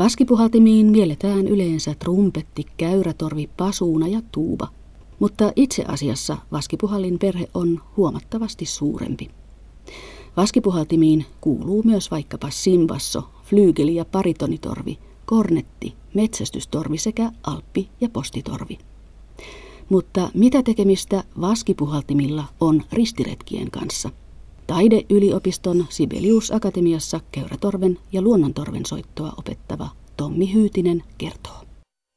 Vaskipuhaltimiin 0.00 0.86
mielletään 0.86 1.48
yleensä 1.48 1.94
trumpetti, 1.94 2.66
käyrätorvi, 2.76 3.50
pasuuna 3.56 4.08
ja 4.08 4.22
tuuba, 4.32 4.68
mutta 5.18 5.52
itse 5.56 5.84
asiassa 5.88 6.36
vaskipuhallin 6.52 7.18
perhe 7.18 7.48
on 7.54 7.80
huomattavasti 7.96 8.66
suurempi. 8.66 9.30
Vaskipuhaltimiin 10.36 11.26
kuuluu 11.40 11.82
myös 11.82 12.10
vaikkapa 12.10 12.50
simbasso, 12.50 13.22
flyygeli 13.44 13.94
ja 13.94 14.04
paritonitorvi, 14.04 14.98
kornetti, 15.24 15.94
metsästystorvi 16.14 16.98
sekä 16.98 17.32
alppi- 17.42 17.88
ja 18.00 18.08
postitorvi. 18.08 18.78
Mutta 19.88 20.30
mitä 20.34 20.62
tekemistä 20.62 21.24
vaskipuhaltimilla 21.40 22.44
on 22.60 22.82
ristiretkien 22.92 23.70
kanssa? 23.70 24.10
Taideyliopiston 24.70 25.86
Sibelius 25.88 26.52
Akatemiassa 26.52 27.20
Käyrätorven 27.32 27.98
ja 28.12 28.22
Luonnontorven 28.22 28.86
soittoa 28.86 29.32
opettava 29.36 29.88
Tommi 30.16 30.54
Hyytinen 30.54 31.02
kertoo. 31.18 31.64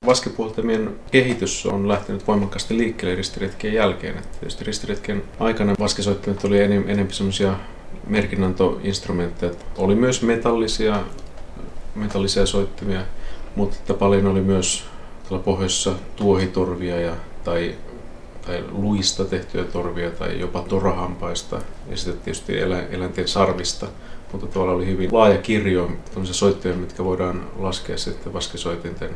Vaskipuhaltimien 0.06 0.96
kehitys 1.12 1.66
on 1.66 1.88
lähtenyt 1.88 2.28
voimakkaasti 2.28 2.78
liikkeelle 2.78 3.16
ristiretkien 3.16 3.74
jälkeen. 3.74 4.18
Että 4.18 4.38
tietysti 4.40 4.64
ristiretken 4.64 5.24
aikana 5.40 5.74
vaskisoittimet 5.80 6.46
oli 6.46 6.60
enemmän 6.60 7.12
semmoisia 7.12 7.60
merkinnäntoinstrumentteja. 8.08 9.54
Oli 9.78 9.96
myös 9.96 10.22
metallisia, 10.22 11.04
metallisia 11.96 12.46
soittimia, 12.46 13.02
mutta 13.56 13.94
paljon 13.94 14.28
oli 14.28 14.42
myös 14.42 14.84
pohjoisessa 15.46 15.94
tuohitorvia 16.16 17.02
ja, 17.02 17.16
tai, 17.44 17.76
tai 18.46 18.64
luista 18.72 19.26
tehtyjä 19.26 19.64
torvia 19.64 20.12
tai 20.12 20.40
jopa 20.40 20.62
torahampaista 20.62 21.62
ja 21.90 21.98
sitten 21.98 22.18
tietysti 22.24 22.60
elä, 22.60 22.82
eläinten 22.82 23.28
sarvista. 23.28 23.88
Mutta 24.32 24.48
tuolla 24.48 24.72
oli 24.72 24.86
hyvin 24.86 25.10
laaja 25.14 25.38
kirjo 25.38 25.92
soittimia, 26.24 26.78
mitkä 26.78 27.04
voidaan 27.04 27.44
laskea 27.60 27.98
sitten 27.98 28.34
vaskisoitinten 28.34 29.10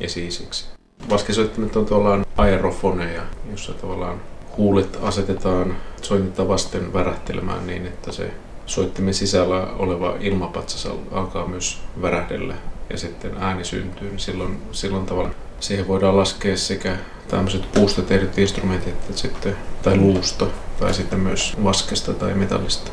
esi-isiksi. 0.00 0.64
Vaskisoittimet 1.10 1.76
on 1.76 1.86
tuolla 1.86 2.26
aerofoneja, 2.36 3.22
jossa 3.50 3.72
tavallaan 3.72 4.20
huulet 4.56 4.98
asetetaan 5.02 5.76
soitinta 6.02 6.48
vasten 6.48 6.92
värähtelemään 6.92 7.66
niin, 7.66 7.86
että 7.86 8.12
se 8.12 8.30
soittimen 8.66 9.14
sisällä 9.14 9.66
oleva 9.78 10.16
ilmapatsas 10.20 10.88
alkaa 11.12 11.46
myös 11.48 11.80
värähdellä 12.02 12.54
ja 12.90 12.98
sitten 12.98 13.32
ääni 13.38 13.64
syntyy, 13.64 14.08
niin 14.08 14.18
silloin, 14.18 14.62
silloin 14.72 15.06
tavallaan 15.06 15.34
siihen 15.62 15.88
voidaan 15.88 16.16
laskea 16.16 16.56
sekä 16.56 16.96
tämmöiset 17.28 17.72
puusta 17.72 18.02
tehdyt 18.02 18.38
instrumentit 18.38 18.88
että 18.88 19.12
sitten, 19.12 19.56
tai 19.82 19.96
luusta 19.96 20.46
tai 20.80 20.94
sitten 20.94 21.20
myös 21.20 21.56
vaskesta 21.64 22.14
tai 22.14 22.34
metallista. 22.34 22.92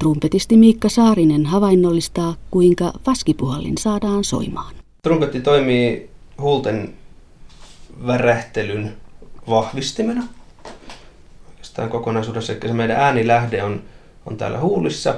Trumpetisti 0.00 0.56
Miikka 0.56 0.88
Saarinen 0.88 1.46
havainnollistaa, 1.46 2.34
kuinka 2.50 2.92
vaskipuhallin 3.06 3.78
saadaan 3.78 4.24
soimaan. 4.24 4.74
Trumpetti 5.02 5.40
toimii 5.40 6.10
huulten 6.40 6.94
värähtelyn 8.06 8.96
vahvistimena 9.48 10.22
oikeastaan 11.48 11.88
kokonaisuudessa. 11.88 12.52
Eli 12.52 12.60
se 12.68 12.74
meidän 12.74 12.96
äänilähde 13.00 13.62
on, 13.62 13.82
on 14.26 14.36
täällä 14.36 14.60
huulissa. 14.60 15.14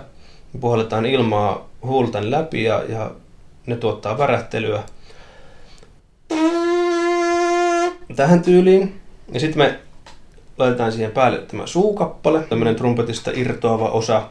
Me 0.52 0.60
puhalletaan 0.60 1.06
ilmaa 1.06 1.68
huulten 1.82 2.30
läpi 2.30 2.64
ja, 2.64 2.84
ja 2.88 3.10
ne 3.66 3.76
tuottaa 3.76 4.18
värähtelyä 4.18 4.82
tähän 8.16 8.42
tyyliin. 8.42 9.00
Ja 9.32 9.40
sitten 9.40 9.58
me 9.58 9.78
laitetaan 10.58 10.92
siihen 10.92 11.10
päälle 11.10 11.38
tämä 11.38 11.66
suukappale, 11.66 12.42
tämmöinen 12.42 12.76
trumpetista 12.76 13.30
irtoava 13.34 13.88
osa. 13.88 14.28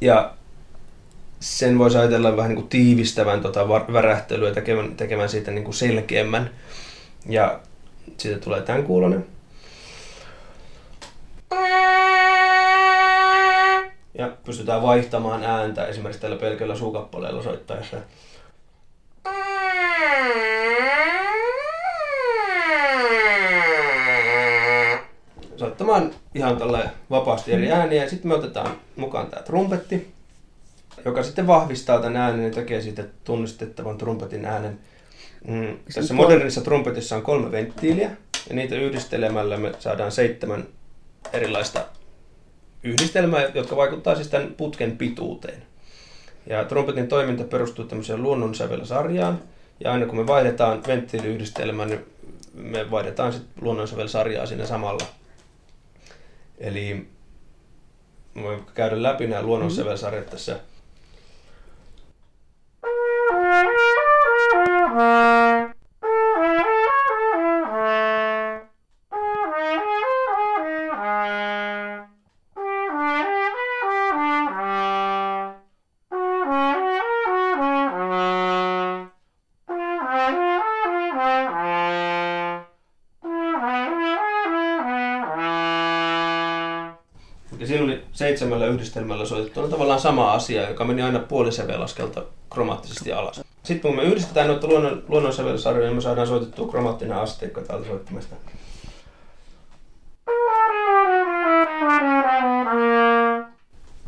Ja 0.00 0.34
sen 1.40 1.78
voisi 1.78 1.98
ajatella 1.98 2.36
vähän 2.36 2.48
niin 2.48 2.56
kuin 2.56 2.68
tiivistävän 2.68 3.40
tota 3.40 3.68
värähtelyä, 3.68 4.54
tekemään, 4.54 4.96
tekemään 4.96 5.28
siitä 5.28 5.50
niin 5.50 5.64
kuin 5.64 5.74
selkeämmän. 5.74 6.50
Ja 7.28 7.60
siitä 8.18 8.38
tulee 8.38 8.60
tämän 8.60 8.84
kuulonen. 8.84 9.26
Ja 14.14 14.32
pystytään 14.44 14.82
vaihtamaan 14.82 15.44
ääntä 15.44 15.86
esimerkiksi 15.86 16.20
tällä 16.20 16.36
pelkällä 16.36 16.76
suukappaleella 16.76 17.42
soittaessa. 17.42 17.96
Soittamaan 25.58 26.10
ihan 26.34 26.56
tällä 26.56 26.90
vapaasti 27.10 27.52
eri 27.52 27.72
ääniä. 27.72 28.08
Sitten 28.08 28.28
me 28.28 28.34
otetaan 28.34 28.76
mukaan 28.96 29.26
tämä 29.26 29.42
trumpetti, 29.42 30.14
joka 31.04 31.22
sitten 31.22 31.46
vahvistaa 31.46 31.98
tämän 31.98 32.16
äänen 32.16 32.44
ja 32.44 32.50
tekee 32.50 32.80
siitä 32.80 33.04
tunnistettavan 33.24 33.98
trumpetin 33.98 34.44
äänen. 34.44 34.78
Mm, 35.48 35.76
tässä 35.94 36.14
modernissa 36.14 36.60
trumpetissa 36.60 37.16
on 37.16 37.22
kolme 37.22 37.52
venttiiliä 37.52 38.10
ja 38.48 38.54
niitä 38.54 38.74
yhdistelemällä 38.74 39.56
me 39.56 39.72
saadaan 39.78 40.12
seitsemän 40.12 40.66
erilaista 41.32 41.84
yhdistelmää, 42.82 43.50
jotka 43.54 43.76
vaikuttaa 43.76 44.14
siis 44.14 44.28
tämän 44.28 44.54
putken 44.56 44.96
pituuteen. 44.96 45.62
Ja 46.46 46.64
trumpetin 46.64 47.08
toiminta 47.08 47.44
perustuu 47.44 47.84
tämmöiseen 47.84 48.22
luonnonsävelsarjaan, 48.22 49.40
ja 49.84 49.92
aina 49.92 50.06
kun 50.06 50.18
me 50.18 50.26
vaihdetaan 50.26 50.82
venttiiliyhdistelmän, 50.86 51.88
niin 51.88 52.06
me 52.54 52.90
vaihdetaan 52.90 53.32
sitten 53.32 53.64
luonnonsävelsarjaa 53.64 54.46
siinä 54.46 54.66
samalla. 54.66 55.17
Eli 56.60 57.08
voin 58.42 58.66
käydä 58.74 59.02
läpi 59.02 59.26
nämä 59.26 59.42
luonnonsävelsarjat 59.42 60.30
tässä 60.30 60.60
seitsemällä 88.18 88.66
yhdistelmällä 88.66 89.26
soitettu 89.26 89.68
tavallaan 89.68 90.00
sama 90.00 90.32
asia, 90.32 90.68
joka 90.68 90.84
meni 90.84 91.02
aina 91.02 91.18
puolisävelaskelta 91.18 92.22
kromaattisesti 92.50 93.12
alas. 93.12 93.40
Sitten 93.62 93.80
kun 93.80 93.96
me 93.96 94.02
yhdistetään 94.02 94.48
noita 94.48 94.66
luonnon, 94.66 95.02
luonnonsävelsarjoja, 95.08 95.88
niin 95.88 95.96
me 95.96 96.00
saadaan 96.00 96.26
soitettua 96.26 96.68
kromaattinen 96.68 97.16
asteikko 97.16 97.60
täältä 97.60 97.86
soittimesta. 97.86 98.36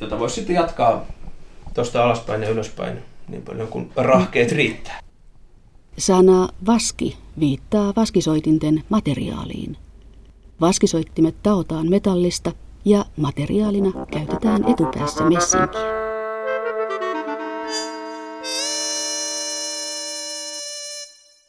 Jota 0.01 0.19
voisi 0.19 0.35
sitten 0.35 0.57
jatkaa 0.57 1.07
tuosta 1.75 2.05
alaspäin 2.05 2.43
ja 2.43 2.49
ylöspäin 2.49 2.99
niin 3.29 3.43
paljon 3.43 3.69
kuin 3.69 3.93
rahkeet 3.97 4.53
riittää. 4.53 5.01
Sana 5.99 6.49
vaski 6.67 7.17
viittaa 7.41 7.93
vaskisoitinten 7.97 8.85
materiaaliin. 8.89 9.77
Vaskisoittimet 10.61 11.35
taotaan 11.43 11.91
metallista 11.91 12.53
ja 12.85 13.05
materiaalina 13.17 14.07
käytetään 14.13 14.65
etupäässä 14.69 15.25
messinkiä. 15.25 16.01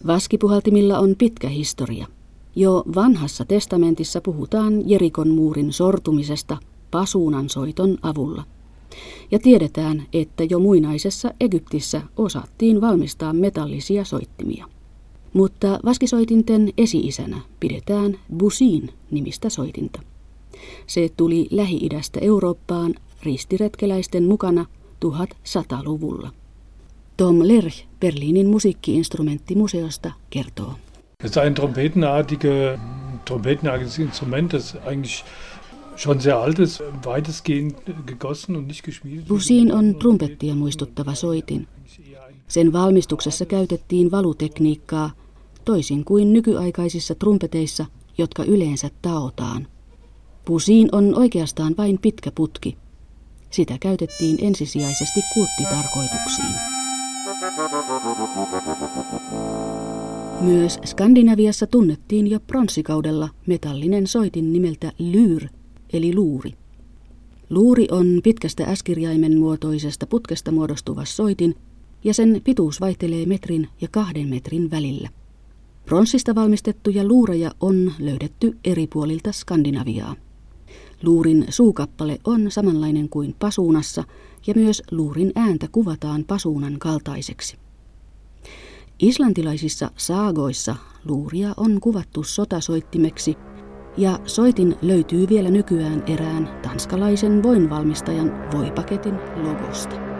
Vaskipuhaltimilla 0.07 0.99
on 0.99 1.15
pitkä 1.17 1.49
historia. 1.49 2.07
Jo 2.55 2.83
vanhassa 2.95 3.45
testamentissa 3.45 4.21
puhutaan 4.21 4.89
Jerikon 4.89 5.29
muurin 5.29 5.73
sortumisesta 5.73 6.57
pasuunan 6.91 7.49
soiton 7.49 7.97
avulla. 8.01 8.43
Ja 9.31 9.39
tiedetään, 9.39 10.03
että 10.13 10.43
jo 10.43 10.59
muinaisessa 10.59 11.31
Egyptissä 11.39 12.01
osattiin 12.17 12.81
valmistaa 12.81 13.33
metallisia 13.33 14.03
soittimia. 14.05 14.65
Mutta 15.33 15.79
vaskisoitinten 15.85 16.69
esi-isänä 16.77 17.41
pidetään 17.59 18.19
Busin 18.37 18.89
nimistä 19.11 19.49
soitinta. 19.49 20.10
Se 20.87 21.09
tuli 21.17 21.47
Lähi-idästä 21.51 22.19
Eurooppaan 22.19 22.95
ristiretkeläisten 23.23 24.23
mukana 24.23 24.65
1100-luvulla. 25.05 26.31
Tom 27.17 27.39
Lerch 27.39 27.85
Berliinin 27.99 28.47
musiikkiinstrumenttimuseosta 28.47 30.11
kertoo. 30.29 30.73
Ist 31.23 31.37
ein 31.37 31.53
trompetenartige, 31.53 32.79
trompetenartiges 33.25 33.99
Instrument, 33.99 34.53
das 34.53 34.75
eigentlich 34.75 35.23
schon 35.97 36.21
sehr 36.21 36.37
alt 36.37 36.59
ist, 36.59 36.81
weitestgehend 37.05 37.75
gegossen 38.05 38.55
und 38.55 38.67
nicht 38.67 38.85
geschmiedet. 38.85 39.27
Busin 39.27 39.73
on 39.73 39.95
trumpettia 39.95 40.55
muistuttava 40.55 41.15
soitin. 41.15 41.67
Sen 42.47 42.73
valmistuksessa 42.73 43.45
käytettiin 43.45 44.11
valutekniikkaa, 44.11 45.11
toisin 45.65 46.05
kuin 46.05 46.33
nykyaikaisissa 46.33 47.15
trumpeteissa, 47.15 47.85
jotka 48.17 48.43
yleensä 48.43 48.89
taotaan. 49.01 49.67
Pusiin 50.45 50.89
on 50.91 51.15
oikeastaan 51.15 51.75
vain 51.77 51.99
pitkä 52.01 52.31
putki. 52.35 52.77
Sitä 53.49 53.77
käytettiin 53.79 54.37
ensisijaisesti 54.41 55.19
kulttitarkoituksiin. 55.33 56.55
Myös 60.41 60.79
Skandinaviassa 60.85 61.67
tunnettiin 61.67 62.27
jo 62.27 62.39
pronssikaudella 62.39 63.29
metallinen 63.47 64.07
soitin 64.07 64.53
nimeltä 64.53 64.91
lyr, 64.99 65.47
eli 65.93 66.15
luuri. 66.15 66.53
Luuri 67.49 67.87
on 67.91 68.19
pitkästä 68.23 68.63
äskirjaimen 68.63 69.39
muotoisesta 69.39 70.07
putkesta 70.07 70.51
muodostuva 70.51 71.05
soitin, 71.05 71.55
ja 72.03 72.13
sen 72.13 72.41
pituus 72.43 72.81
vaihtelee 72.81 73.25
metrin 73.25 73.67
ja 73.81 73.87
kahden 73.91 74.27
metrin 74.27 74.71
välillä. 74.71 75.09
Pronssista 75.85 76.35
valmistettuja 76.35 77.03
luureja 77.03 77.51
on 77.59 77.93
löydetty 77.99 78.57
eri 78.65 78.87
puolilta 78.87 79.31
Skandinaviaa. 79.31 80.15
Luurin 81.03 81.45
suukappale 81.49 82.19
on 82.23 82.51
samanlainen 82.51 83.09
kuin 83.09 83.35
pasuunassa 83.39 84.03
ja 84.47 84.53
myös 84.55 84.83
luurin 84.91 85.31
ääntä 85.35 85.67
kuvataan 85.71 86.23
pasuunan 86.27 86.79
kaltaiseksi. 86.79 87.57
Islantilaisissa 88.99 89.91
saagoissa 89.97 90.75
luuria 91.05 91.53
on 91.57 91.79
kuvattu 91.81 92.23
sotasoittimeksi 92.23 93.37
ja 93.97 94.19
soitin 94.25 94.75
löytyy 94.81 95.29
vielä 95.29 95.49
nykyään 95.49 96.03
erään 96.07 96.59
tanskalaisen 96.61 97.43
voinvalmistajan 97.43 98.31
voipaketin 98.51 99.15
logosta. 99.43 100.10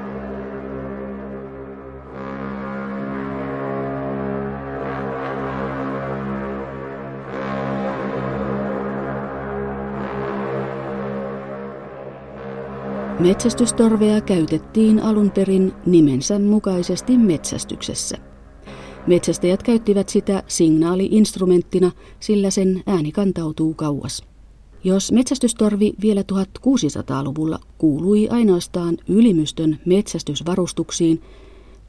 Metsästystorvea 13.22 14.22
käytettiin 14.22 15.00
alun 15.00 15.32
perin 15.32 15.74
nimensä 15.86 16.40
mukaisesti 16.40 17.18
metsästyksessä. 17.18 18.18
Metsästäjät 19.08 19.64
käyttivät 19.64 20.10
sitä 20.10 20.44
signaaliinstrumenttina, 20.48 21.92
sillä 22.20 22.50
sen 22.50 22.84
ääni 22.88 23.12
kantautuu 23.12 23.74
kauas. 23.74 24.24
Jos 24.84 25.12
metsästystorvi 25.12 25.94
vielä 26.02 26.24
1600-luvulla 26.32 27.60
kuului 27.78 28.30
ainoastaan 28.30 28.98
ylimystön 29.08 29.80
metsästysvarustuksiin, 29.86 31.22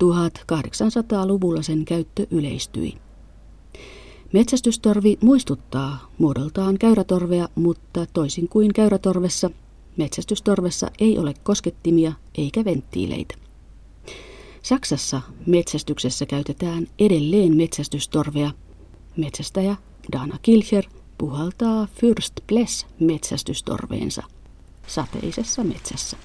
1800-luvulla 0.04 1.62
sen 1.62 1.84
käyttö 1.84 2.26
yleistyi. 2.30 2.94
Metsästystorvi 4.32 5.18
muistuttaa 5.22 6.10
muodoltaan 6.18 6.78
käyrätorvea, 6.78 7.48
mutta 7.54 8.06
toisin 8.12 8.48
kuin 8.48 8.72
käyrätorvessa 8.72 9.50
Metsästystorvessa 9.96 10.90
ei 10.98 11.18
ole 11.18 11.34
koskettimia 11.42 12.12
eikä 12.38 12.64
venttiileitä. 12.64 13.34
Saksassa 14.62 15.20
metsästyksessä 15.46 16.26
käytetään 16.26 16.86
edelleen 16.98 17.56
metsästystorvea. 17.56 18.50
Metsästäjä 19.16 19.76
Dana 20.12 20.38
Kilcher 20.42 20.84
puhaltaa 21.18 21.84
Fürst 21.84 22.44
Bless 22.46 22.86
metsästystorveensa 23.00 24.22
sateisessa 24.86 25.64
metsässä. 25.64 26.16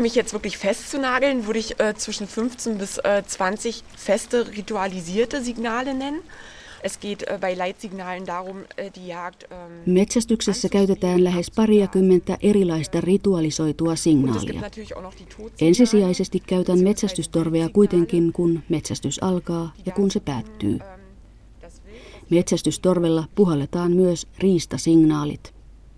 Ohne 0.00 0.06
mich 0.06 0.14
jetzt 0.14 0.32
wirklich 0.32 0.56
festzunageln, 0.56 1.46
würde 1.46 1.58
ich 1.58 1.78
äh, 1.78 1.94
zwischen 1.94 2.26
15 2.26 2.78
bis 2.78 2.96
äh, 3.04 3.22
20 3.22 3.84
feste 3.96 4.46
ritualisierte 4.56 5.42
Signale 5.42 5.92
nennen. 5.92 6.22
Es 6.82 7.00
geht 7.00 7.22
äh, 7.28 7.36
bei 7.38 7.52
Leitsignalen 7.52 8.24
darum, 8.24 8.64
äh, 8.78 8.90
die 8.90 9.08
Jagd... 9.08 9.44
Ähm, 9.50 9.92
Metsästyksessä 9.94 10.68
käytetään 10.68 11.24
lähes 11.24 11.50
pariakymmentä 11.50 12.38
erilaista 12.42 13.00
ritualisoitua 13.00 13.96
signaalia. 13.96 14.62
Ensisijaisesti 15.60 16.40
käytän 16.40 16.78
metsästystorvea 16.78 17.68
kuitenkin, 17.68 18.32
kun 18.32 18.62
metsästys 18.68 19.22
alkaa 19.22 19.72
ja 19.86 19.92
kun 19.92 20.10
se 20.10 20.20
päättyy. 20.20 20.78
Ähm, 20.80 21.00
Metsästystorvella 22.30 23.24
puhalletaan 23.34 23.92
myös 23.92 24.26
riistasignaalit. 24.38 25.54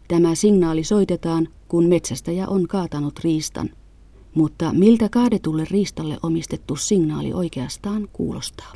Tämä 0.08 0.34
signaali 0.34 0.84
soitetaan, 0.84 1.48
kun 1.68 1.86
metsästäjä 1.86 2.48
on 2.48 2.68
kaatanut 2.68 3.18
riistan. 3.24 3.70
Mutta 4.34 4.72
miltä 4.72 5.08
kaadetulle 5.08 5.64
riistalle 5.70 6.18
omistettu 6.22 6.76
signaali 6.76 7.32
oikeastaan 7.32 8.08
kuulostaa? 8.12 8.72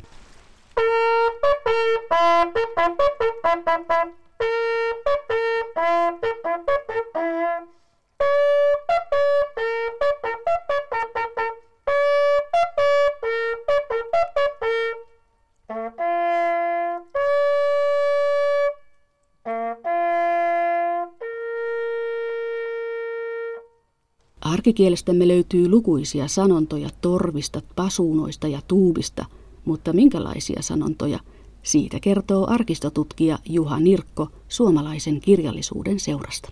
Arkikielestämme 24.67 25.27
löytyy 25.27 25.69
lukuisia 25.69 26.27
sanontoja 26.27 26.89
torvista, 27.01 27.61
pasuunoista 27.75 28.47
ja 28.47 28.61
tuubista, 28.67 29.25
mutta 29.65 29.93
minkälaisia 29.93 30.61
sanontoja? 30.61 31.19
Siitä 31.63 31.97
kertoo 31.99 32.47
arkistotutkija 32.49 33.39
Juha 33.49 33.79
Nirkko 33.79 34.27
suomalaisen 34.47 35.21
kirjallisuuden 35.21 35.99
seurasta. 35.99 36.49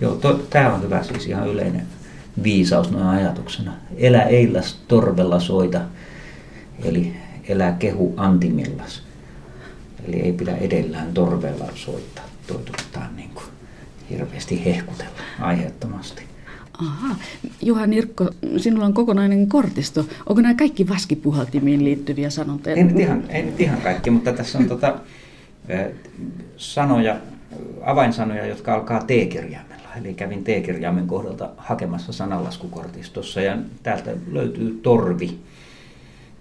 Joo, 0.00 0.18
tämä 0.50 0.74
on 0.74 0.82
hyvä 0.82 1.02
siis 1.02 1.26
ihan 1.26 1.48
yleinen 1.48 1.86
viisaus 2.42 2.90
noin 2.90 3.06
ajatuksena. 3.06 3.72
Elä 3.96 4.22
eilas 4.22 4.76
torvella 4.88 5.40
soita, 5.40 5.80
eli 6.84 7.12
elä 7.48 7.72
kehu 7.72 8.14
antimillas. 8.16 9.02
Eli 10.08 10.16
ei 10.16 10.32
pidä 10.32 10.56
edellään 10.56 11.14
torvella 11.14 11.66
soittaa, 11.74 12.24
kuin 12.48 12.64
hirveästi 14.10 14.64
hehkutella 14.64 15.10
aiheettomasti. 15.40 16.22
Aha. 16.78 17.16
Juha 17.62 17.86
Nirkko, 17.86 18.30
sinulla 18.56 18.86
on 18.86 18.94
kokonainen 18.94 19.48
kortisto. 19.48 20.06
Onko 20.26 20.42
nämä 20.42 20.54
kaikki 20.54 20.88
vaskipuhaltimiin 20.88 21.84
liittyviä 21.84 22.30
sanontoja? 22.30 22.76
Ei 22.76 22.84
nyt 22.84 22.98
ihan, 22.98 23.24
ei 23.28 23.42
nyt 23.42 23.60
ihan 23.60 23.80
kaikki, 23.80 24.10
mutta 24.10 24.32
tässä 24.32 24.58
on 24.58 24.68
tota, 24.68 24.94
sanoja, 26.56 27.16
avainsanoja, 27.84 28.46
jotka 28.46 28.74
alkaa 28.74 29.00
T-kirjaimella. 29.00 29.88
Eli 29.96 30.14
kävin 30.14 30.44
T-kirjaimen 30.44 31.06
kohdalta 31.06 31.50
hakemassa 31.56 32.12
sananlaskukortistossa 32.12 33.40
ja 33.40 33.58
täältä 33.82 34.10
löytyy 34.32 34.80
torvi. 34.82 35.38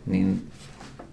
Niin 0.05 0.43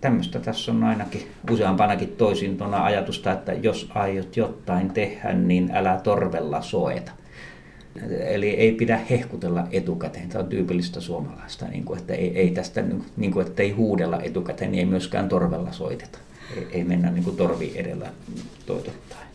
tämmöistä 0.02 0.40
tässä 0.40 0.73
on 0.73 0.85
ainakin 0.85 1.23
useampanakin 1.50 2.09
toisin 2.09 2.59
tuona 2.59 2.85
ajatusta, 2.85 3.32
että 3.32 3.52
jos 3.52 3.88
aiot 3.94 4.37
jotain 4.37 4.90
tehdä, 4.90 5.32
niin 5.32 5.71
älä 5.75 6.00
torvella 6.04 6.62
soeta. 6.62 7.12
Eli 8.26 8.49
ei 8.49 8.73
pidä 8.73 9.00
hehkutella 9.11 9.66
etukäteen. 9.73 10.28
Tämä 10.28 10.42
on 10.42 10.49
tyypillistä 10.49 11.00
suomalaista, 11.00 11.68
niin 11.68 11.85
kuin, 11.85 11.99
että 11.99 12.14
ei, 12.14 12.38
ei 12.38 12.50
tästä, 12.50 12.85
niin 13.16 13.32
kuin, 13.32 13.47
että 13.47 13.62
ei 13.62 13.71
huudella 13.71 14.21
etukäteen, 14.21 14.71
niin 14.71 14.78
ei 14.78 14.87
myöskään 14.87 15.28
torvella 15.28 15.73
soiteta. 15.73 16.18
Ei, 16.56 16.66
ei 16.73 16.85
mennä 16.85 17.11
niin 17.11 17.25
kuin 17.25 17.37
torvi 17.37 17.73
edellä 17.75 18.11
toitottaen. 18.66 19.26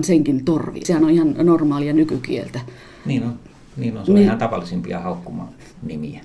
Senkin 0.00 0.44
torvi. 0.44 0.80
Sehän 0.84 1.04
on 1.04 1.10
ihan 1.10 1.34
normaalia 1.42 1.92
nykykieltä. 1.92 2.60
Niin 3.06 3.22
on. 3.22 3.38
Niin 3.76 3.96
on. 3.96 4.06
Se 4.06 4.12
on 4.12 4.14
niin. 4.14 4.24
ihan 4.24 4.38
tavallisimpia 4.38 5.00
haukkuman 5.00 5.48
nimiä. 5.82 6.20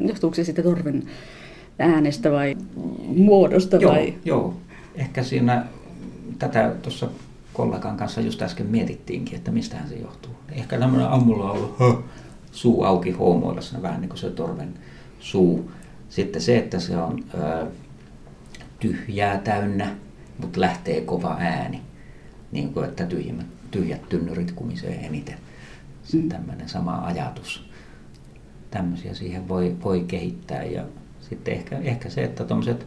Johtuuko 0.00 0.34
se 0.34 0.44
sitten 0.44 0.64
torven 0.64 1.02
äänestä 1.80 2.32
vai 2.32 2.56
muodosta? 3.16 3.76
Joo, 3.76 3.92
vai? 3.92 4.14
joo. 4.24 4.54
ehkä 4.94 5.22
siinä 5.22 5.66
tätä 6.38 6.72
tuossa 6.82 7.08
kollegan 7.52 7.96
kanssa 7.96 8.20
just 8.20 8.42
äsken 8.42 8.66
mietittiinkin, 8.66 9.34
että 9.34 9.50
mistähän 9.50 9.88
se 9.88 9.94
johtuu. 9.94 10.32
Ehkä 10.52 10.78
tämmöinen 10.78 11.08
ammulla 11.08 11.50
on 11.50 11.50
ollut 11.50 12.04
suu 12.52 12.84
auki 12.84 13.10
hoomoilla, 13.10 13.82
vähän 13.82 14.00
niin 14.00 14.08
kuin 14.08 14.18
se 14.18 14.30
torven 14.30 14.74
suu. 15.20 15.70
Sitten 16.08 16.42
se, 16.42 16.58
että 16.58 16.80
se 16.80 16.96
on 16.96 17.24
ö, 17.34 17.66
tyhjää 18.78 19.38
täynnä, 19.38 19.96
mutta 20.38 20.60
lähtee 20.60 21.00
kova 21.00 21.36
ääni. 21.40 21.80
Niin 22.52 22.72
kuin, 22.72 22.88
että 22.88 23.06
tyhjät, 23.06 23.46
tyhjät 23.70 24.08
tynnyrit 24.08 24.52
kumisee 24.52 24.94
eniten. 25.06 25.38
Se 26.02 26.16
mm. 26.16 26.28
tämmöinen 26.28 26.68
sama 26.68 27.02
ajatus. 27.04 27.70
Tämmöisiä 28.70 29.14
siihen 29.14 29.48
voi, 29.48 29.76
voi 29.84 30.04
kehittää 30.08 30.64
ja 30.64 30.84
sitten 31.30 31.54
ehkä, 31.54 31.78
ehkä 31.78 32.10
se, 32.10 32.24
että 32.24 32.44
tuommoiset 32.44 32.86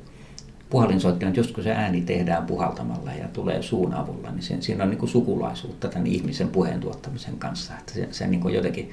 puhallinsoittimet, 0.70 1.38
just 1.38 1.52
kun 1.52 1.64
se 1.64 1.72
ääni 1.72 2.02
tehdään 2.02 2.46
puhaltamalla 2.46 3.14
ja 3.14 3.28
tulee 3.28 3.62
suun 3.62 3.94
avulla, 3.94 4.32
niin 4.32 4.44
sen, 4.44 4.62
siinä 4.62 4.84
on 4.84 4.90
niin 4.90 4.98
kuin 4.98 5.10
sukulaisuutta 5.10 5.88
tämän 5.88 6.08
ihmisen 6.08 6.50
puheen 6.50 6.80
tuottamisen 6.80 7.38
kanssa. 7.38 7.74
Että 7.80 7.94
se, 7.94 8.08
se 8.12 8.28
niin 8.28 8.42
kuin 8.42 8.54
jotenkin 8.54 8.92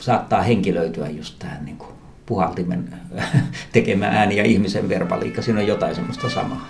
saattaa 0.00 0.42
henkilöityä 0.42 1.08
just 1.08 1.38
tähän 1.38 1.64
niin 1.64 1.76
kuin 1.76 1.90
puhaltimen 2.26 2.94
tekemä 3.72 4.06
ääni 4.06 4.36
ja 4.36 4.44
ihmisen 4.44 4.88
verbaliikka. 4.88 5.42
Siinä 5.42 5.60
on 5.60 5.66
jotain 5.66 5.94
semmoista 5.94 6.30
samaa. 6.30 6.68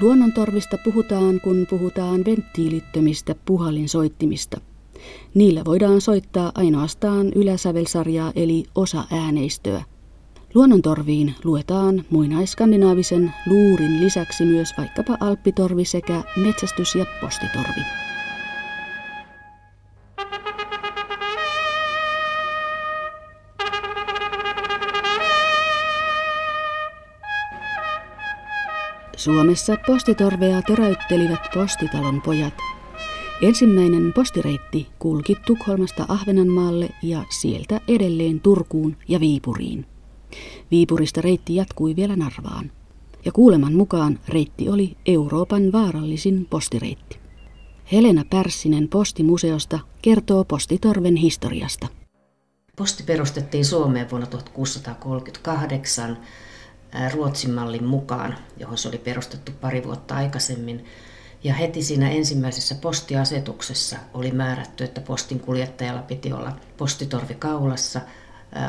Luonnontorvista 0.00 0.78
puhutaan, 0.84 1.40
kun 1.40 1.66
puhutaan 1.70 2.24
venttiilittömistä 2.24 3.34
puhallinsoittimista. 3.44 4.60
Niillä 5.34 5.64
voidaan 5.64 6.00
soittaa 6.00 6.52
ainoastaan 6.54 7.32
yläsävelsarjaa 7.34 8.32
eli 8.36 8.64
osa 8.74 9.04
ääneistöä. 9.12 9.84
Luonnontorviin 10.54 11.34
luetaan 11.44 12.04
muinaiskandinaavisen 12.10 13.32
luurin 13.46 14.04
lisäksi 14.04 14.44
myös 14.44 14.68
vaikkapa 14.78 15.16
alppitorvi 15.20 15.84
sekä 15.84 16.22
metsästys- 16.36 16.94
ja 16.94 17.06
postitorvi. 17.20 17.80
Suomessa 29.26 29.76
postitorvea 29.86 30.62
töräyttelivät 30.62 31.40
postitalon 31.54 32.22
pojat. 32.22 32.54
Ensimmäinen 33.42 34.12
postireitti 34.12 34.88
kulki 34.98 35.34
Tukholmasta 35.46 36.04
Ahvenanmaalle 36.08 36.88
ja 37.02 37.24
sieltä 37.40 37.80
edelleen 37.88 38.40
Turkuun 38.40 38.96
ja 39.08 39.20
Viipuriin. 39.20 39.86
Viipurista 40.70 41.20
reitti 41.20 41.54
jatkui 41.54 41.96
vielä 41.96 42.16
Narvaan. 42.16 42.72
Ja 43.24 43.32
kuuleman 43.32 43.74
mukaan 43.74 44.18
reitti 44.28 44.68
oli 44.68 44.96
Euroopan 45.06 45.72
vaarallisin 45.72 46.46
postireitti. 46.50 47.18
Helena 47.92 48.24
Pärssinen 48.30 48.88
Postimuseosta 48.88 49.78
kertoo 50.02 50.44
Postitorven 50.44 51.16
historiasta. 51.16 51.86
Posti 52.76 53.02
perustettiin 53.02 53.64
Suomeen 53.64 54.10
vuonna 54.10 54.26
1638 54.26 56.16
Ruotsin 57.12 57.50
mallin 57.50 57.84
mukaan, 57.84 58.38
johon 58.56 58.78
se 58.78 58.88
oli 58.88 58.98
perustettu 58.98 59.52
pari 59.60 59.84
vuotta 59.84 60.14
aikaisemmin. 60.14 60.84
Ja 61.44 61.54
heti 61.54 61.82
siinä 61.82 62.10
ensimmäisessä 62.10 62.74
postiasetuksessa 62.74 63.96
oli 64.14 64.30
määrätty, 64.30 64.84
että 64.84 65.00
postin 65.00 65.40
kuljettajalla 65.40 66.02
piti 66.02 66.32
olla 66.32 66.52
postitorvi 66.76 67.34
kaulassa, 67.34 68.00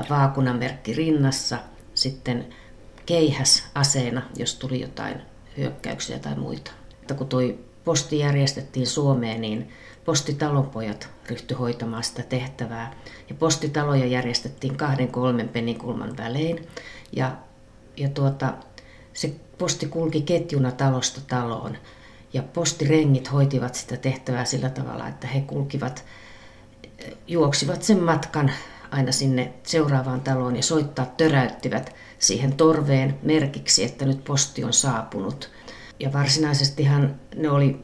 vaakunamerkki 0.09 0.93
rinnassa, 0.93 1.57
sitten 1.93 2.47
keihäs 3.05 3.63
aseena, 3.75 4.21
jos 4.35 4.55
tuli 4.55 4.81
jotain 4.81 5.21
hyökkäyksiä 5.57 6.19
tai 6.19 6.35
muita. 6.35 6.71
Että 7.01 7.13
kun 7.13 7.27
tuo 7.27 7.41
posti 7.83 8.19
järjestettiin 8.19 8.87
Suomeen, 8.87 9.41
niin 9.41 9.69
postitalonpojat 10.05 11.09
ryhtyi 11.29 11.57
hoitamaan 11.57 12.03
sitä 12.03 12.23
tehtävää. 12.23 12.93
Ja 13.29 13.35
postitaloja 13.35 14.05
järjestettiin 14.05 14.77
kahden 14.77 15.07
kolmen 15.07 15.49
penikulman 15.49 16.17
välein. 16.17 16.67
Ja 17.11 17.37
ja 17.97 18.09
tuota, 18.09 18.53
se 19.13 19.33
posti 19.57 19.85
kulki 19.85 20.21
ketjuna 20.21 20.71
talosta 20.71 21.21
taloon. 21.27 21.77
Ja 22.33 22.43
postirengit 22.43 23.31
hoitivat 23.31 23.75
sitä 23.75 23.97
tehtävää 23.97 24.45
sillä 24.45 24.69
tavalla, 24.69 25.07
että 25.07 25.27
he 25.27 25.41
kulkivat, 25.41 26.05
juoksivat 27.27 27.83
sen 27.83 28.03
matkan 28.03 28.51
aina 28.91 29.11
sinne 29.11 29.53
seuraavaan 29.63 30.21
taloon 30.21 30.55
ja 30.55 30.63
soittaa 30.63 31.05
töräyttivät 31.05 31.95
siihen 32.19 32.53
torveen 32.53 33.19
merkiksi, 33.23 33.83
että 33.83 34.05
nyt 34.05 34.23
posti 34.23 34.63
on 34.63 34.73
saapunut. 34.73 35.49
Ja 35.99 36.13
varsinaisestihan 36.13 37.15
ne 37.35 37.49
oli 37.49 37.79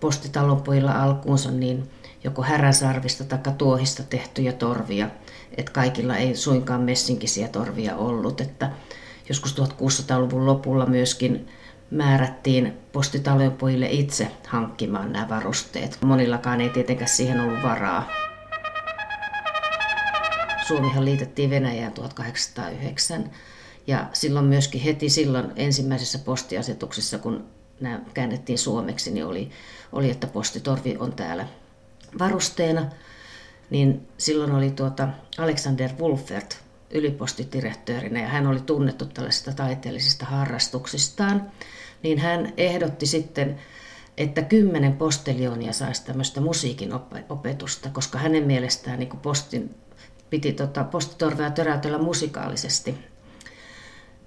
postitalonpojilla 0.00 1.02
alkuunsa 1.02 1.50
niin 1.50 1.90
joko 2.24 2.42
häräsarvista 2.42 3.24
tai 3.24 3.38
tuohista 3.58 4.02
tehtyjä 4.02 4.52
torvia, 4.52 5.10
että 5.56 5.72
kaikilla 5.72 6.16
ei 6.16 6.36
suinkaan 6.36 6.80
messinkisiä 6.80 7.48
torvia 7.48 7.96
ollut, 7.96 8.40
että 8.40 8.70
joskus 9.28 9.56
1600-luvun 9.58 10.46
lopulla 10.46 10.86
myöskin 10.86 11.48
määrättiin 11.90 12.72
postitalojen 12.92 13.52
pojille 13.52 13.86
itse 13.90 14.30
hankkimaan 14.46 15.12
nämä 15.12 15.28
varusteet. 15.28 15.98
Monillakaan 16.04 16.60
ei 16.60 16.70
tietenkään 16.70 17.08
siihen 17.08 17.40
ollut 17.40 17.62
varaa. 17.62 18.08
Suomihan 20.66 21.04
liitettiin 21.04 21.50
Venäjään 21.50 21.92
1809 21.92 23.30
ja 23.86 24.06
silloin 24.12 24.46
myöskin 24.46 24.80
heti 24.80 25.08
silloin 25.08 25.52
ensimmäisessä 25.56 26.18
postiasetuksessa, 26.18 27.18
kun 27.18 27.44
nämä 27.80 28.00
käännettiin 28.14 28.58
suomeksi, 28.58 29.10
niin 29.10 29.26
oli, 29.26 29.50
oli 29.92 30.10
että 30.10 30.26
postitorvi 30.26 30.96
on 30.98 31.12
täällä 31.12 31.48
varusteena. 32.18 32.86
Niin 33.70 34.08
silloin 34.18 34.52
oli 34.52 34.70
tuota 34.70 35.08
Alexander 35.38 35.90
Wolfert 36.00 36.65
ylipostidirektöörinä 36.96 38.20
ja 38.20 38.28
hän 38.28 38.46
oli 38.46 38.60
tunnettu 38.60 39.06
tällaisista 39.06 39.52
taiteellisista 39.52 40.24
harrastuksistaan, 40.26 41.50
niin 42.02 42.18
hän 42.18 42.52
ehdotti 42.56 43.06
sitten, 43.06 43.58
että 44.16 44.42
kymmenen 44.42 44.92
postelionia 44.92 45.72
saisi 45.72 46.04
tämmöistä 46.04 46.40
musiikin 46.40 46.90
opetusta, 47.28 47.88
koska 47.92 48.18
hänen 48.18 48.46
mielestään 48.46 48.98
niin 48.98 49.08
postin, 49.08 49.74
piti 50.30 50.52
tota, 50.52 50.84
postitorvea 50.84 51.50
töräytellä 51.50 51.98
musikaalisesti. 51.98 52.94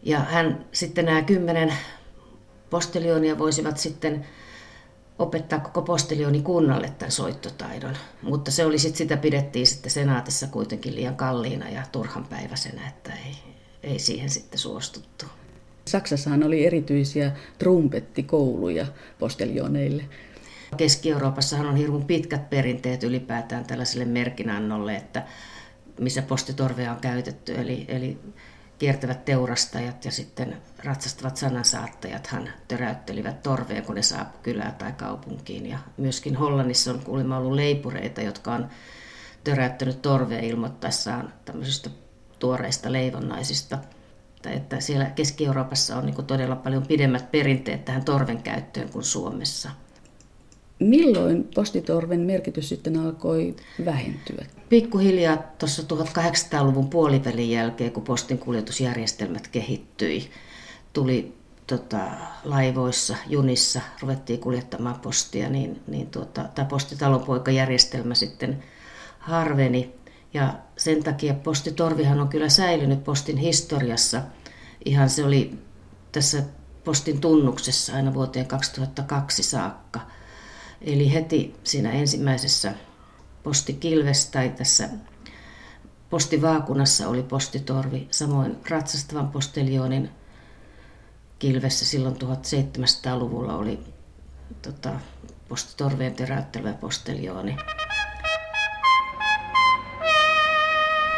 Ja 0.03 0.19
hän 0.19 0.65
sitten 0.71 1.05
nämä 1.05 1.21
kymmenen 1.21 1.73
postelionia 2.69 3.38
voisivat 3.38 3.77
sitten 3.77 4.25
opettaa 5.19 5.59
koko 5.59 5.81
postilioni 5.81 6.41
kunnalle 6.41 6.89
tämän 6.97 7.11
soittotaidon. 7.11 7.97
Mutta 8.21 8.51
se 8.51 8.65
oli 8.65 8.79
sit, 8.79 8.95
sitä 8.95 9.17
pidettiin 9.17 9.67
sitten 9.67 9.91
senaatissa 9.91 10.47
kuitenkin 10.47 10.95
liian 10.95 11.15
kalliina 11.15 11.69
ja 11.69 11.83
turhan 11.91 12.25
päiväisenä, 12.25 12.88
että 12.88 13.13
ei, 13.13 13.35
ei 13.83 13.99
siihen 13.99 14.29
sitten 14.29 14.59
suostuttu. 14.59 15.25
Saksassahan 15.85 16.43
oli 16.43 16.65
erityisiä 16.65 17.31
trumpettikouluja 17.57 18.85
postelioneille. 19.19 20.03
Keski-Euroopassahan 20.77 21.65
on 21.65 21.75
hirveän 21.75 22.05
pitkät 22.05 22.49
perinteet 22.49 23.03
ylipäätään 23.03 23.65
tällaiselle 23.65 24.05
merkinannolle, 24.05 24.95
että 24.95 25.23
missä 25.99 26.21
postitorvea 26.21 26.91
on 26.91 26.99
käytetty. 26.99 27.55
Eli, 27.55 27.85
eli 27.88 28.17
kiertävät 28.79 29.25
teurastajat 29.25 30.05
ja 30.05 30.12
sitten 30.12 30.57
ratsastavat 30.83 31.38
sanansaattajathan 31.38 32.50
töräyttelivät 32.67 33.43
torveen, 33.43 33.83
kun 33.83 33.95
ne 33.95 34.01
saapu 34.01 34.38
kylään 34.43 34.75
tai 34.75 34.91
kaupunkiin. 34.91 35.65
Ja 35.65 35.79
myöskin 35.98 36.36
Hollannissa 36.36 36.91
on 36.91 37.00
kuulemma 37.00 37.38
ollut 37.38 37.53
leipureita, 37.53 38.21
jotka 38.21 38.53
on 38.53 38.69
töräyttänyt 39.43 40.01
torveen 40.01 40.43
ilmoittaessaan 40.43 41.33
tämmöisistä 41.45 41.89
tuoreista 42.39 42.91
leivonnaisista. 42.91 43.77
Että 44.45 44.79
siellä 44.79 45.05
Keski-Euroopassa 45.05 45.98
on 45.98 46.05
niin 46.05 46.25
todella 46.25 46.55
paljon 46.55 46.88
pidemmät 46.88 47.31
perinteet 47.31 47.86
tähän 47.86 48.05
torven 48.05 48.43
käyttöön 48.43 48.89
kuin 48.89 49.03
Suomessa. 49.03 49.69
Milloin 50.79 51.50
postitorven 51.55 52.19
merkitys 52.19 52.69
sitten 52.69 52.98
alkoi 52.98 53.55
vähentyä? 53.86 54.45
Pikkuhiljaa 54.69 55.38
tuossa 55.38 55.83
1800-luvun 55.83 56.89
puolivälin 56.89 57.51
jälkeen, 57.51 57.91
kun 57.91 58.03
postin 58.03 58.38
kuljetusjärjestelmät 58.38 59.48
kehittyi, 59.48 60.29
tuli 60.93 61.33
tota, 61.67 62.00
laivoissa, 62.43 63.15
junissa, 63.27 63.81
ruvettiin 64.01 64.39
kuljettamaan 64.39 65.00
postia, 65.00 65.50
niin, 65.50 65.81
niin 65.88 66.07
tuota, 66.07 66.45
tämä 66.55 66.67
postitalonpoikajärjestelmä 66.67 68.15
sitten 68.15 68.63
harveni. 69.19 69.95
Ja 70.33 70.53
sen 70.77 71.03
takia 71.03 71.33
postitorvihan 71.33 72.19
on 72.19 72.29
kyllä 72.29 72.50
säilynyt 72.50 73.03
postin 73.03 73.38
historiassa. 73.38 74.21
Ihan 74.86 75.09
se 75.09 75.25
oli 75.25 75.57
tässä 76.12 76.43
postin 76.83 77.21
tunnuksessa 77.21 77.95
aina 77.95 78.13
vuoteen 78.13 78.45
2002 78.45 79.43
saakka– 79.43 80.00
Eli 80.81 81.13
heti 81.13 81.55
siinä 81.63 81.91
ensimmäisessä 81.91 82.74
postikilvessä 83.43 84.31
tai 84.31 84.50
tässä 84.50 84.89
postivaakunassa 86.09 87.07
oli 87.07 87.24
postitorvi, 87.24 88.07
samoin 88.12 88.57
ratsastavan 88.69 89.27
postelioonin 89.27 90.09
kilvessä 91.39 91.86
silloin 91.86 92.15
1700-luvulla 92.15 93.55
oli 93.55 93.79
tota, 94.62 95.00
postitorveen 95.50 96.13
teräyttelevä 96.13 96.74
posteliooni. 96.74 97.55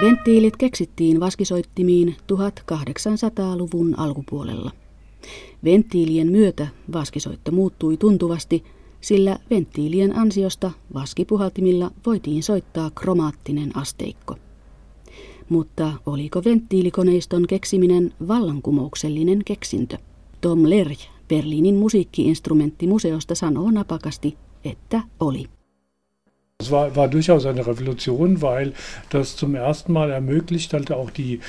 Venttiilit 0.01 0.57
keksittiin 0.57 1.19
vaskisoittimiin 1.19 2.15
1800-luvun 2.33 3.99
alkupuolella. 3.99 4.71
Venttiilien 5.63 6.27
myötä 6.27 6.67
vaskisoitto 6.93 7.51
muuttui 7.51 7.97
tuntuvasti 7.97 8.63
sillä 9.01 9.37
venttiilien 9.49 10.15
ansiosta 10.17 10.71
vaskipuhaltimilla 10.93 11.91
voitiin 12.05 12.43
soittaa 12.43 12.91
kromaattinen 12.95 13.77
asteikko. 13.77 14.35
Mutta 15.49 15.93
oliko 16.05 16.41
venttiilikoneiston 16.45 17.47
keksiminen 17.47 18.13
vallankumouksellinen 18.27 19.41
keksintö? 19.45 19.97
Tom 20.41 20.69
Lerj 20.69 20.97
Berliinin 21.27 21.75
musiikkiinstrumenttimuseosta 21.75 23.35
sanoo 23.35 23.71
napakasti, 23.71 24.37
että 24.65 25.01
oli. 25.19 25.45
Es 26.63 26.71
war, 26.71 26.95
war 26.95 27.11
durchaus 27.11 27.45
eine 27.45 27.63
Revolution, 27.65 28.41
weil 28.41 28.71
das 29.13 29.35
zum 29.35 29.55
ersten 29.55 29.93
Mal 29.93 30.09
ermöglicht 30.09 30.73
halt 30.73 30.91
auch 30.91 31.11
die 31.17 31.39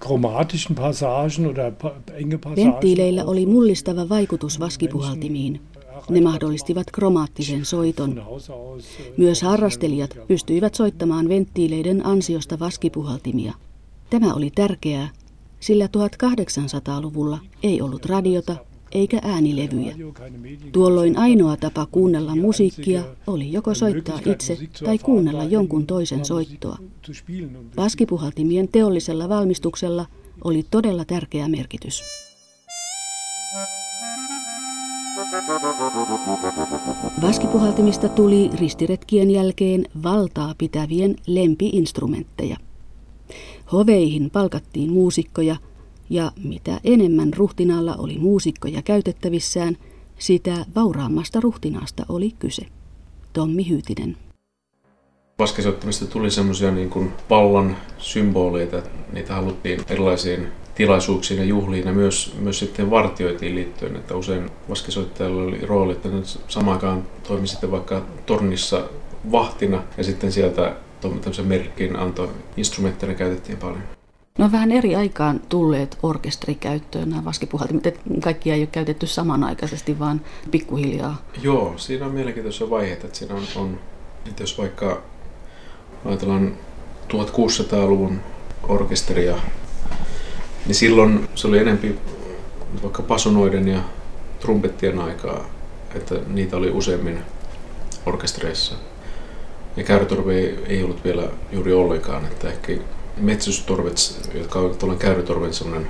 chromatischen 0.00 0.76
Passagen 0.76 1.46
oder 1.46 1.72
enge 2.14 2.38
Passagen. 2.38 2.72
Venttiileillä 2.72 3.24
oli 3.24 3.46
mullistava 3.46 4.08
vaikutus 4.08 4.60
vaskipuhaltimiin. 4.60 5.60
Ne 6.08 6.20
mahdollistivat 6.20 6.86
kromaattisen 6.92 7.64
soiton. 7.64 8.22
Myös 9.16 9.42
harrastelijat 9.42 10.18
pystyivät 10.28 10.74
soittamaan 10.74 11.28
venttiileiden 11.28 12.06
ansiosta 12.06 12.58
vaskipuhaltimia. 12.58 13.54
Tämä 14.10 14.34
oli 14.34 14.50
tärkeää, 14.54 15.08
sillä 15.60 15.86
1800-luvulla 15.86 17.38
ei 17.62 17.82
ollut 17.82 18.06
radiota 18.06 18.56
eikä 18.92 19.18
äänilevyjä. 19.22 19.96
Tuolloin 20.72 21.18
ainoa 21.18 21.56
tapa 21.56 21.86
kuunnella 21.86 22.36
musiikkia 22.36 23.02
oli 23.26 23.52
joko 23.52 23.74
soittaa 23.74 24.20
itse 24.26 24.58
tai 24.84 24.98
kuunnella 24.98 25.44
jonkun 25.44 25.86
toisen 25.86 26.24
soittoa. 26.24 26.78
Vaskipuhaltimien 27.76 28.68
teollisella 28.68 29.28
valmistuksella 29.28 30.06
oli 30.44 30.66
todella 30.70 31.04
tärkeä 31.04 31.48
merkitys. 31.48 32.02
Vaskipuhaltimista 37.22 38.08
tuli 38.08 38.50
ristiretkien 38.54 39.30
jälkeen 39.30 39.86
valtaa 40.02 40.54
pitävien 40.58 41.16
lempiinstrumentteja. 41.26 42.56
Hoveihin 43.72 44.30
palkattiin 44.30 44.92
muusikkoja– 44.92 45.56
ja 46.12 46.32
mitä 46.44 46.80
enemmän 46.84 47.34
ruhtinaalla 47.36 47.96
oli 47.98 48.18
muusikkoja 48.18 48.82
käytettävissään, 48.82 49.76
sitä 50.18 50.66
vauraammasta 50.74 51.40
ruhtinaasta 51.40 52.06
oli 52.08 52.30
kyse. 52.38 52.62
Tommi 53.32 53.68
Hyytinen. 53.68 54.16
Vaskisoittamista 55.38 56.06
tuli 56.06 56.30
semmoisia 56.30 56.70
niin 56.70 56.90
kuin 56.90 57.12
symboleita. 57.98 58.82
Niitä 59.12 59.34
haluttiin 59.34 59.80
erilaisiin 59.88 60.48
tilaisuuksiin 60.74 61.40
ja 61.40 61.44
juhliin 61.44 61.86
ja 61.86 61.92
myös, 61.92 62.34
myös 62.38 62.58
sitten 62.58 62.90
vartioitiin 62.90 63.54
liittyen, 63.54 63.96
että 63.96 64.16
usein 64.16 64.50
vaskisoittajalla 64.68 65.42
oli 65.42 65.60
rooli, 65.60 65.92
että 65.92 66.08
samaan 66.48 66.76
aikaan 66.76 67.02
toimi 67.28 67.46
sitten 67.46 67.70
vaikka 67.70 68.02
tornissa 68.26 68.82
vahtina 69.32 69.82
ja 69.96 70.04
sitten 70.04 70.32
sieltä 70.32 70.76
tämmöisen 71.00 71.46
merkkiin 71.46 71.96
antoi 71.96 72.28
instrumentteja 72.56 73.14
käytettiin 73.14 73.58
paljon. 73.58 73.82
No 74.38 74.52
vähän 74.52 74.72
eri 74.72 74.96
aikaan 74.96 75.40
tulleet 75.48 75.98
orkesterikäyttöön 76.02 77.10
nämä 77.10 77.24
vaskipuhaltimet, 77.24 77.86
että 77.86 78.00
kaikkia 78.20 78.54
ei 78.54 78.60
ole 78.60 78.68
käytetty 78.72 79.06
samanaikaisesti, 79.06 79.98
vaan 79.98 80.20
pikkuhiljaa. 80.50 81.22
Joo, 81.42 81.74
siinä 81.76 82.06
on 82.06 82.12
mielenkiintoisia 82.12 82.70
vaiheita, 82.70 83.06
että 83.06 83.18
siinä 83.18 83.34
on, 83.34 83.42
on 83.56 83.80
että 84.28 84.42
jos 84.42 84.58
vaikka 84.58 85.02
ajatellaan 86.04 86.56
1600-luvun 87.12 88.20
orkesteria, 88.68 89.36
niin 90.66 90.74
silloin 90.74 91.28
se 91.34 91.46
oli 91.46 91.58
enempi 91.58 91.98
vaikka 92.82 93.02
pasunoiden 93.02 93.68
ja 93.68 93.80
trumpettien 94.40 94.98
aikaa, 94.98 95.44
että 95.94 96.14
niitä 96.26 96.56
oli 96.56 96.70
useammin 96.70 97.18
orkestereissa. 98.06 98.74
Ja 99.76 99.84
käyrätorve 99.84 100.38
ei, 100.38 100.58
ei 100.66 100.82
ollut 100.82 101.04
vielä 101.04 101.28
juuri 101.52 101.72
ollenkaan, 101.72 102.24
että 102.24 102.48
ehkä 102.48 102.72
Metsystorvets, 103.16 104.20
jotka 104.34 104.58
on 104.58 104.76
tuolla 104.76 104.96
käyrytorven 104.96 105.54
semmoinen 105.54 105.88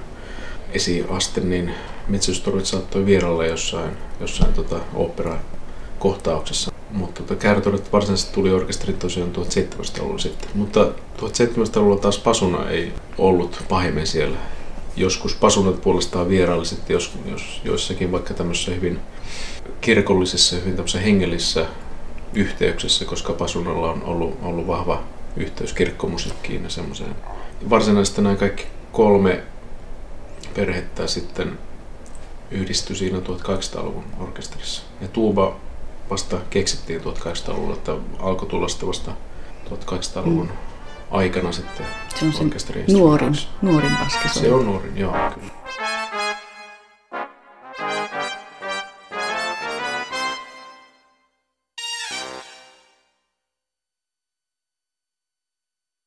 esiaste, 0.73 1.41
niin 1.41 1.75
Metsystorvet 2.09 2.67
saattoi 2.67 3.07
vierailla 3.07 3.47
jossain, 3.47 3.91
jossain 4.21 4.53
tota, 4.53 4.81
opera-kohtauksessa. 4.95 6.73
Mutta 6.91 7.23
tota, 7.23 7.37
käyrytorvet 7.37 7.93
varsinaisesti 7.93 8.35
tuli 8.35 8.53
orkesteri 8.53 8.93
tosiaan 8.93 9.31
1700-luvulla 9.37 10.19
sitten. 10.19 10.49
Mutta 10.55 10.85
1700-luvulla 11.19 12.01
taas 12.01 12.19
pasuna 12.19 12.71
ei 12.71 12.93
ollut 13.19 13.65
pahemmin 13.69 14.07
siellä. 14.07 14.37
Joskus 14.97 15.35
pasunat 15.35 15.81
puolestaan 15.81 16.29
vieraili 16.29 16.67
sitten 16.67 16.95
jos, 16.95 17.13
jos, 17.31 17.61
joissakin 17.65 18.13
vaikka 18.13 18.35
tämmöisessä 18.35 18.75
hyvin 18.75 19.01
kirkollisessa, 19.81 20.57
hyvin 20.57 20.73
tämmöisessä 20.73 21.01
hengellisessä 21.01 21.67
yhteyksessä, 22.35 23.05
koska 23.05 23.33
pasunalla 23.33 23.91
on 23.91 24.03
ollut, 24.05 24.39
ollut 24.43 24.67
vahva 24.67 25.03
yhteys 25.37 25.73
kirkkomusiikkiin 25.73 26.65
ja 26.65 26.71
semmoiseen. 26.71 27.17
Varsinaisesti 27.71 28.23
nämä 28.23 28.37
kaikki 28.37 28.67
kolme 28.93 29.43
perhettä 30.55 31.07
sitten 31.07 31.59
yhdistyi 32.51 32.97
siinä 32.97 33.19
1800-luvun 33.19 34.05
orkesterissa. 34.21 34.83
Ja 35.01 35.09
tuuba 35.09 35.57
vasta 36.11 36.39
keksittiin 36.51 37.01
1800-luvulla, 37.01 37.75
että 37.75 37.97
alkoi 38.19 38.49
tulla 38.49 38.69
sitten 38.69 38.89
vasta 38.89 39.13
1800-luvun 39.71 40.47
mm. 40.47 40.72
Aikana 41.13 41.53
sitten 41.53 41.87
Se 42.15 42.25
on 42.25 42.33
se 42.33 42.93
nuorin, 42.93 43.39
nuorin 43.63 43.93
Se 44.33 44.53
on 44.53 44.67
nuorin, 44.67 44.97
joo, 44.97 45.13
kyllä. 45.35 45.53